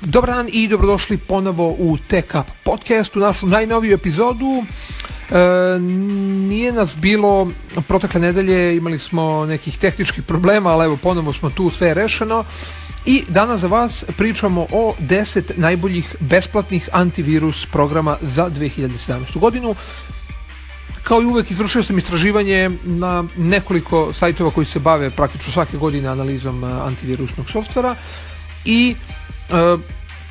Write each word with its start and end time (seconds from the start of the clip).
Dobar 0.00 0.30
dan 0.30 0.48
i 0.52 0.68
dobrodošli 0.68 1.18
ponovo 1.18 1.68
u 1.78 1.96
Tech 2.08 2.34
Up 2.34 2.80
u 3.16 3.18
našu 3.18 3.46
najnoviju 3.46 3.94
epizodu. 3.94 4.64
E, 5.30 5.78
nije 6.48 6.72
nas 6.72 6.96
bilo 6.96 7.50
protekle 7.88 8.20
nedelje, 8.20 8.76
imali 8.76 8.98
smo 8.98 9.46
nekih 9.46 9.78
tehničkih 9.78 10.24
problema, 10.24 10.70
ali 10.70 10.84
evo 10.84 10.96
ponovo 11.02 11.32
smo 11.32 11.50
tu, 11.50 11.70
sve 11.70 11.88
je 11.88 11.94
rešeno. 11.94 12.44
I 13.06 13.24
danas 13.28 13.60
za 13.60 13.66
vas 13.66 14.04
pričamo 14.16 14.66
o 14.72 14.94
10 15.00 15.42
najboljih 15.56 16.16
besplatnih 16.20 16.88
antivirus 16.92 17.66
programa 17.72 18.16
za 18.22 18.50
2017. 18.50 19.38
godinu. 19.38 19.74
Kao 21.02 21.22
i 21.22 21.26
uvek 21.26 21.50
izvršio 21.50 21.82
sam 21.82 21.98
istraživanje 21.98 22.70
na 22.84 23.24
nekoliko 23.36 24.12
sajtova 24.12 24.50
koji 24.50 24.66
se 24.66 24.78
bave 24.78 25.10
praktično 25.10 25.52
svake 25.52 25.76
godine 25.76 26.08
analizom 26.08 26.64
e, 26.64 26.66
antivirusnog 26.66 27.50
softvera 27.50 27.96
i 28.64 28.96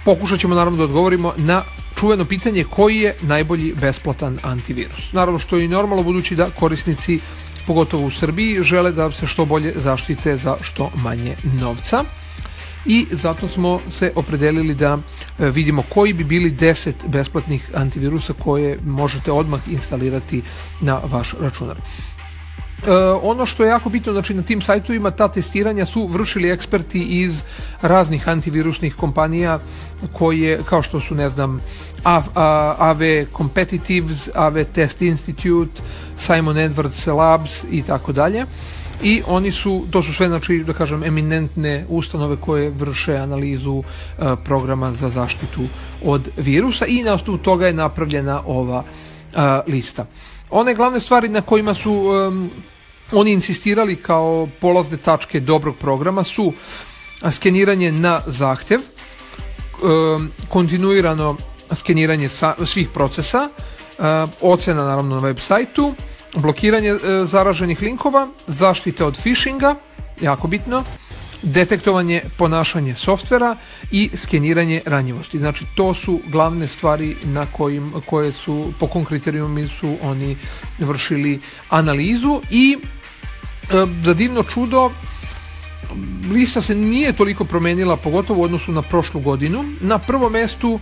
pokušat 0.06 0.40
ćemo 0.40 0.56
naravno 0.56 0.78
da 0.78 0.84
odgovorimo 0.84 1.34
na 1.38 1.64
čuveno 2.00 2.26
pitanje 2.26 2.64
koji 2.64 2.98
je 2.98 3.16
najbolji 3.22 3.74
besplatan 3.82 4.40
antivirus. 4.44 5.12
Naravno 5.14 5.40
što 5.40 5.58
je 5.58 5.66
i 5.66 5.68
normalno 5.68 6.04
budući 6.04 6.36
da 6.36 6.50
korisnici 6.50 7.20
pogotovo 7.68 8.08
u 8.08 8.12
Srbiji 8.12 8.64
žele 8.64 8.92
da 8.92 9.12
se 9.12 9.28
što 9.28 9.46
bolje 9.46 9.74
zaštite 9.76 10.38
za 10.38 10.58
što 10.62 10.92
manje 10.96 11.36
novca 11.60 12.04
i 12.86 13.06
zato 13.12 13.48
smo 13.48 13.80
se 13.90 14.12
opredelili 14.16 14.76
da 14.76 14.98
e, 15.40 15.50
vidimo 15.50 15.84
koji 15.90 16.14
bi 16.14 16.24
bili 16.24 16.52
10 16.52 16.94
besplatnih 17.08 17.70
antivirusa 17.74 18.34
koje 18.34 18.80
možete 18.86 19.32
odmah 19.32 19.62
instalirati 19.68 20.42
na 20.82 21.02
vaš 21.04 21.34
računar. 21.40 21.78
E, 22.86 22.92
ono 23.22 23.46
što 23.46 23.64
je 23.64 23.70
jako 23.70 23.90
bitno, 23.90 24.14
znači 24.14 24.34
na 24.34 24.42
tim 24.42 24.62
sajtovima 24.62 25.12
ta 25.12 25.28
testiranja 25.28 25.86
su 25.86 26.08
vršili 26.08 26.50
eksperti 26.50 27.00
iz 27.02 27.42
raznih 27.82 28.28
antivirusnih 28.30 28.96
kompanija 28.96 29.60
koje, 30.14 30.64
kao 30.64 30.82
što 30.82 31.00
su, 31.00 31.16
ne 31.16 31.30
znam, 31.30 31.62
AV 32.04 33.02
Competitives, 33.38 34.30
AV 34.34 34.64
Test 34.74 35.02
Institute, 35.02 35.82
Simon 36.20 36.56
Edwards 36.56 37.14
Labs 37.16 37.52
i 37.72 37.82
tako 37.82 38.12
dalje. 38.12 38.46
I 39.04 39.22
oni 39.28 39.52
su, 39.52 39.86
to 39.92 40.02
su 40.02 40.14
sve, 40.14 40.28
znači, 40.28 40.64
da 40.68 40.74
kažem, 40.74 41.04
eminentne 41.04 41.86
ustanove 41.90 42.36
koje 42.36 42.70
vrše 42.70 43.16
analizu 43.16 43.74
uh, 43.74 43.84
programa 44.44 44.94
za 44.94 45.10
zaštitu 45.10 45.62
od 46.06 46.30
virusa 46.38 46.86
i 46.86 47.04
na 47.04 47.14
osnovu 47.14 47.38
toga 47.38 47.68
je 47.68 47.74
napravljena 47.74 48.42
ova 48.46 48.80
uh, 48.80 49.42
lista. 49.68 50.06
One 50.50 50.76
glavne 50.76 51.00
stvari 51.00 51.30
na 51.30 51.42
kojima 51.42 51.74
su 51.74 51.92
um, 51.92 52.50
oni 53.12 53.32
insistirali 53.32 53.96
kao 53.96 54.48
polazne 54.62 54.98
tačke 54.98 55.40
dobrog 55.40 55.76
programa 55.76 56.24
su 56.24 56.54
skeniranje 57.32 57.92
na 57.92 58.22
zahtev, 58.26 58.80
um, 59.84 60.32
kontinuirano 60.50 61.36
skeniranje 61.72 62.30
svih 62.66 62.90
procesa, 62.94 63.50
uh, 63.50 64.06
ocena 64.42 64.84
naravno 64.84 65.16
na 65.16 65.22
web 65.22 65.40
sajtu, 65.40 65.94
blokiranje 66.36 66.94
uh, 66.94 67.00
zaraženih 67.30 67.82
linkova, 67.82 68.28
zaštite 68.48 69.06
od 69.06 69.20
phishinga, 69.24 69.76
jako 70.22 70.48
bitno, 70.48 70.84
detektovanje 71.42 72.22
ponašanje 72.38 72.96
softvera 72.96 73.58
i 73.92 74.10
skeniranje 74.16 74.82
ranjivosti. 74.86 75.40
Znači 75.40 75.66
to 75.76 75.94
su 75.94 76.20
glavne 76.28 76.68
stvari 76.68 77.16
na 77.24 77.46
kojim, 77.46 77.94
koje 78.06 78.32
su 78.32 78.74
po 78.80 78.88
kom 78.88 79.06
kriterijumi 79.06 79.68
su 79.68 79.96
oni 80.02 80.38
vršili 80.80 81.40
analizu 81.70 82.42
i 82.50 82.78
za 84.06 84.14
divno 84.14 84.44
čudo 84.44 84.92
lista 86.32 86.62
se 86.62 86.76
nije 86.76 87.14
toliko 87.14 87.46
promenila 87.46 87.98
pogotovo 87.98 88.42
u 88.42 88.44
odnosu 88.44 88.72
na 88.72 88.82
prošlu 88.82 89.22
godinu. 89.22 89.66
Na 89.82 90.00
prvom 90.00 90.32
mestu 90.32 90.80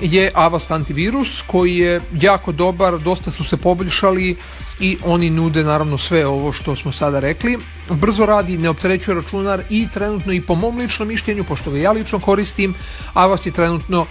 je 0.00 0.30
Avast 0.34 0.70
antivirus 0.70 1.42
koji 1.46 1.76
je 1.76 2.00
jako 2.20 2.52
dobar, 2.52 2.98
dosta 2.98 3.30
su 3.30 3.44
se 3.44 3.56
poboljšali 3.56 4.36
i 4.80 4.98
oni 5.04 5.30
nude 5.30 5.64
naravno 5.64 5.98
sve 5.98 6.26
ovo 6.26 6.52
što 6.52 6.76
smo 6.76 6.92
sada 6.92 7.20
rekli. 7.20 7.58
Brzo 7.90 8.26
radi, 8.26 8.58
ne 8.58 8.68
opterećuje 8.68 9.14
računar 9.14 9.62
i 9.70 9.88
trenutno 9.92 10.32
i 10.32 10.40
po 10.40 10.54
mom 10.54 10.78
ličnom 10.78 11.08
mišljenju, 11.08 11.44
pošto 11.44 11.70
ga 11.70 11.78
ja 11.78 11.92
lično 11.92 12.18
koristim, 12.18 12.74
Avast 13.14 13.46
je 13.46 13.52
trenutno 13.52 14.06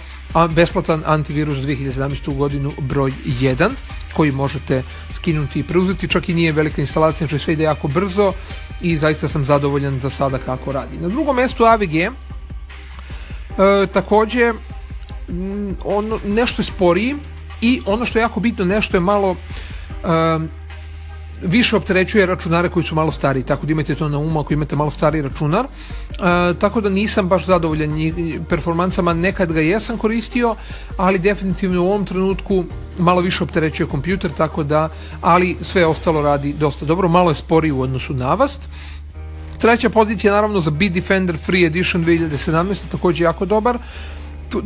besplatan 0.50 1.02
antivirus 1.06 1.58
za 1.58 1.66
2017. 1.66 2.36
godinu 2.36 2.72
broj 2.78 3.12
1 3.24 3.70
koji 4.16 4.32
možete 4.32 4.82
skinuti 5.14 5.60
i 5.60 5.62
preuzeti, 5.62 6.08
čak 6.08 6.28
i 6.28 6.34
nije 6.34 6.52
velika 6.52 6.80
instalacija, 6.80 7.26
znači 7.28 7.44
sve 7.44 7.52
ide 7.52 7.62
jako 7.62 7.88
brzo 7.88 8.32
i 8.80 8.98
zaista 8.98 9.28
sam 9.28 9.44
zadovoljan 9.44 10.00
za 10.00 10.10
sada 10.10 10.38
kako 10.38 10.72
radi. 10.72 10.98
Na 10.98 11.08
drugom 11.08 11.36
mestu 11.36 11.64
AVG 11.64 11.94
e, 11.94 12.10
takođe 13.92 14.52
ono, 15.84 16.18
nešto 16.26 16.62
je 16.62 16.66
sporiji 16.66 17.16
i 17.60 17.80
ono 17.86 18.04
što 18.04 18.18
je 18.18 18.22
jako 18.22 18.40
bitno, 18.40 18.64
nešto 18.64 18.96
je 18.96 19.00
malo 19.00 19.30
uh, 19.30 20.42
više 21.42 21.76
opterećuje 21.76 22.26
računare 22.26 22.68
koji 22.68 22.84
su 22.84 22.94
malo 22.94 23.12
stariji, 23.12 23.42
tako 23.44 23.66
da 23.66 23.72
imate 23.72 23.94
to 23.94 24.08
na 24.08 24.18
umu 24.18 24.40
ako 24.40 24.52
imate 24.52 24.76
malo 24.76 24.90
stariji 24.90 25.22
računar. 25.22 25.64
E, 25.64 25.68
tako 26.58 26.80
da 26.80 26.88
nisam 26.88 27.28
baš 27.28 27.46
zadovoljan 27.46 27.90
performansama, 28.48 29.14
nekad 29.14 29.52
ga 29.52 29.60
jesam 29.60 29.98
koristio, 29.98 30.54
ali 30.96 31.18
definitivno 31.18 31.82
u 31.82 31.86
ovom 31.86 32.04
trenutku 32.04 32.64
malo 32.98 33.20
više 33.20 33.44
opterećuje 33.44 33.86
kompjuter, 33.86 34.30
tako 34.30 34.62
da, 34.62 34.88
ali 35.20 35.56
sve 35.62 35.86
ostalo 35.86 36.22
radi 36.22 36.52
dosta 36.52 36.84
dobro, 36.86 37.08
malo 37.08 37.30
je 37.30 37.34
sporiji 37.34 37.72
u 37.72 37.80
odnosu 37.80 38.14
na 38.14 38.30
Avast. 38.30 38.68
Treća 39.58 39.90
pozicija 39.90 40.32
naravno 40.32 40.60
za 40.60 40.70
Bitdefender 40.70 41.36
Free 41.44 41.66
Edition 41.66 42.04
2017, 42.04 42.74
takođe 42.92 43.24
jako 43.24 43.44
dobar. 43.44 43.78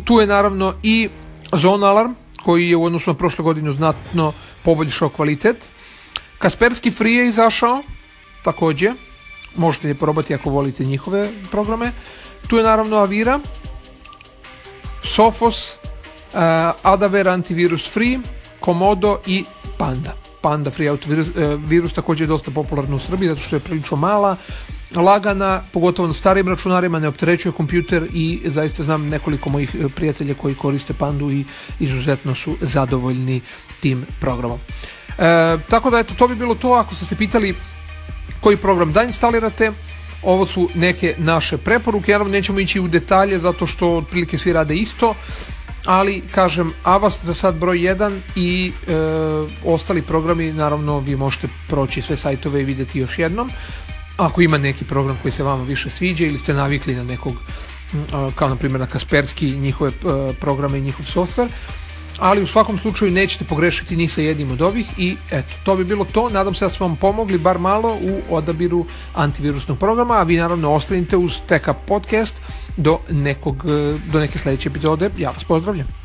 Tu, 0.04 0.20
je 0.20 0.26
naravno 0.26 0.74
i 0.82 1.08
Zone 1.52 1.86
Alarm, 1.86 2.12
koji 2.44 2.68
je 2.68 2.76
u 2.76 2.84
odnosu 2.84 3.10
na 3.10 3.16
prošle 3.16 3.42
godinu 3.42 3.72
znatno 3.72 4.32
poboljšao 4.64 5.08
kvalitet. 5.08 5.56
Kaspersky 6.38 6.96
Free 6.96 7.12
je 7.12 7.28
izašao, 7.28 7.82
takođe, 8.44 8.92
možete 9.56 9.88
je 9.88 9.94
probati 9.94 10.34
ako 10.34 10.50
volite 10.50 10.84
njihove 10.84 11.30
programe. 11.50 11.92
Tu 12.46 12.56
je 12.56 12.64
naravno 12.64 12.96
Avira, 12.96 13.40
Sophos, 15.02 15.72
uh, 15.72 16.40
Adaver 16.82 17.28
Antivirus 17.28 17.90
Free, 17.90 18.18
Komodo 18.60 19.18
i 19.26 19.44
Panda. 19.78 20.14
Panda 20.40 20.70
Free 20.70 20.88
Autovirus 20.88 21.26
uh, 21.28 21.34
virus 21.66 21.92
takođe 21.92 22.24
je 22.24 22.28
dosta 22.28 22.50
popularna 22.50 22.96
u 22.96 22.98
Srbiji 22.98 23.28
zato 23.28 23.40
što 23.40 23.56
je 23.56 23.60
prilično 23.60 23.96
mala, 23.96 24.36
lagana, 24.96 25.62
pogotovo 25.72 26.08
na 26.08 26.14
starijim 26.14 26.48
računarima, 26.48 26.98
ne 26.98 27.08
opterećuje 27.08 27.52
kompjuter 27.52 28.08
i 28.12 28.42
zaista 28.44 28.82
znam 28.82 29.08
nekoliko 29.08 29.50
mojih 29.50 29.74
e, 29.74 29.88
prijatelja 29.88 30.34
koji 30.34 30.54
koriste 30.54 30.94
Pandu 30.94 31.30
i 31.30 31.44
izuzetno 31.80 32.34
su 32.34 32.56
zadovoljni 32.60 33.40
tim 33.80 34.06
programom. 34.20 34.58
E, 35.18 35.58
tako 35.68 35.90
da 35.90 35.98
eto, 35.98 36.14
to 36.14 36.28
bi 36.28 36.34
bilo 36.34 36.54
to 36.54 36.72
ako 36.72 36.94
ste 36.94 37.04
se 37.04 37.16
pitali 37.16 37.54
koji 38.40 38.56
program 38.56 38.92
da 38.92 39.02
instalirate, 39.02 39.72
ovo 40.22 40.46
su 40.46 40.68
neke 40.74 41.14
naše 41.18 41.58
preporuke, 41.58 42.12
naravno 42.12 42.32
nećemo 42.32 42.60
ići 42.60 42.80
u 42.80 42.88
detalje 42.88 43.38
zato 43.38 43.66
što 43.66 43.96
otprilike 43.96 44.38
svi 44.38 44.52
rade 44.52 44.74
isto, 44.74 45.14
ali 45.84 46.22
kažem 46.34 46.72
Avast 46.82 47.24
za 47.24 47.34
sad 47.34 47.54
broj 47.54 47.78
1 47.78 48.20
i 48.36 48.72
e, 48.72 48.92
ostali 49.64 50.02
programi 50.02 50.52
naravno 50.52 50.98
vi 50.98 51.16
možete 51.16 51.48
proći 51.68 52.02
sve 52.02 52.16
sajtove 52.16 52.60
i 52.60 52.64
videti 52.64 52.98
još 52.98 53.18
jednom. 53.18 53.50
Ako 54.16 54.40
ima 54.40 54.58
neki 54.58 54.84
program 54.84 55.18
koji 55.22 55.32
se 55.32 55.42
vama 55.42 55.64
više 55.64 55.90
sviđa 55.90 56.26
ili 56.26 56.38
ste 56.38 56.54
navikli 56.54 56.94
na 56.94 57.04
nekog 57.04 57.34
kao 58.34 58.48
na 58.48 58.56
primjer 58.56 58.80
na 58.80 58.86
Kasperski 58.86 59.50
njihove 59.50 59.90
e, 59.90 60.32
programe 60.40 60.78
i 60.78 60.80
njihov 60.80 61.06
software 61.06 61.48
ali 62.18 62.42
u 62.42 62.46
svakom 62.46 62.78
slučaju 62.78 63.10
nećete 63.10 63.44
pogrešiti 63.44 63.96
ni 63.96 64.08
sa 64.08 64.20
jednim 64.20 64.50
od 64.50 64.62
ovih 64.62 64.86
i 64.98 65.16
eto, 65.30 65.54
to 65.64 65.76
bi 65.76 65.84
bilo 65.84 66.04
to. 66.04 66.28
Nadam 66.28 66.54
se 66.54 66.64
da 66.64 66.70
smo 66.70 66.86
vam 66.86 66.96
pomogli 66.96 67.38
bar 67.38 67.58
malo 67.58 67.98
u 68.02 68.34
odabiru 68.34 68.86
antivirusnog 69.14 69.78
programa, 69.78 70.14
a 70.14 70.22
vi 70.22 70.36
naravno 70.36 70.72
ostanite 70.72 71.16
uz 71.16 71.32
TK 71.46 71.68
Podcast 71.86 72.34
do, 72.76 72.98
nekog, 73.10 73.64
do 74.12 74.20
neke 74.20 74.38
sledeće 74.38 74.68
epizode. 74.68 75.10
Ja 75.18 75.30
vas 75.30 75.44
pozdravljam. 75.44 75.97